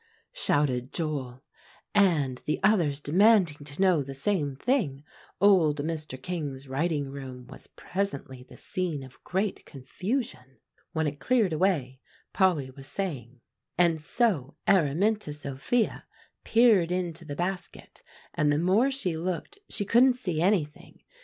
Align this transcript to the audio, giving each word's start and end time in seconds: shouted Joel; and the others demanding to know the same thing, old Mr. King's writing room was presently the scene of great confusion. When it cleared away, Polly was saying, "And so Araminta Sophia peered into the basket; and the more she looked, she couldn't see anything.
shouted 0.33 0.91
Joel; 0.91 1.43
and 1.93 2.39
the 2.47 2.59
others 2.63 2.99
demanding 2.99 3.57
to 3.57 3.79
know 3.79 4.01
the 4.01 4.15
same 4.15 4.55
thing, 4.55 5.03
old 5.39 5.77
Mr. 5.77 6.19
King's 6.19 6.67
writing 6.67 7.11
room 7.11 7.45
was 7.45 7.67
presently 7.67 8.41
the 8.41 8.57
scene 8.57 9.03
of 9.03 9.23
great 9.23 9.63
confusion. 9.63 10.57
When 10.91 11.05
it 11.05 11.19
cleared 11.19 11.53
away, 11.53 11.99
Polly 12.33 12.71
was 12.71 12.87
saying, 12.87 13.41
"And 13.77 14.01
so 14.01 14.55
Araminta 14.67 15.33
Sophia 15.33 16.05
peered 16.43 16.91
into 16.91 17.23
the 17.23 17.35
basket; 17.35 18.01
and 18.33 18.51
the 18.51 18.57
more 18.57 18.89
she 18.89 19.15
looked, 19.15 19.59
she 19.69 19.85
couldn't 19.85 20.15
see 20.15 20.41
anything. 20.41 21.03